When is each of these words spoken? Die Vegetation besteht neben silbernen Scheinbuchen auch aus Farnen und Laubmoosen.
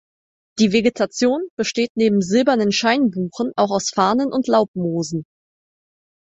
Die 0.57 0.71
Vegetation 0.73 1.43
besteht 1.55 1.91
neben 1.95 2.21
silbernen 2.23 2.71
Scheinbuchen 2.71 3.51
auch 3.55 3.69
aus 3.69 3.91
Farnen 3.91 4.31
und 4.33 4.47
Laubmoosen. 4.47 5.25